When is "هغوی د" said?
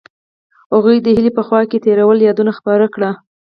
0.73-1.07